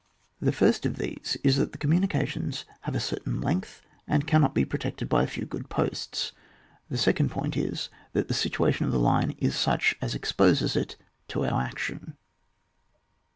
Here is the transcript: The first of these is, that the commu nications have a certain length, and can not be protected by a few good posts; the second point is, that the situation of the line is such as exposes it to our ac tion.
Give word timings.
The 0.39 0.51
first 0.51 0.87
of 0.87 0.95
these 0.95 1.37
is, 1.43 1.57
that 1.57 1.73
the 1.73 1.77
commu 1.77 2.03
nications 2.03 2.63
have 2.85 2.95
a 2.95 2.99
certain 2.99 3.39
length, 3.39 3.83
and 4.07 4.25
can 4.25 4.41
not 4.41 4.55
be 4.55 4.65
protected 4.65 5.07
by 5.07 5.21
a 5.21 5.27
few 5.27 5.45
good 5.45 5.69
posts; 5.69 6.31
the 6.89 6.97
second 6.97 7.29
point 7.29 7.55
is, 7.55 7.91
that 8.13 8.27
the 8.27 8.33
situation 8.33 8.87
of 8.87 8.91
the 8.91 8.99
line 8.99 9.35
is 9.37 9.55
such 9.55 9.95
as 10.01 10.15
exposes 10.15 10.75
it 10.75 10.95
to 11.27 11.45
our 11.45 11.67
ac 11.67 11.75
tion. 11.77 12.17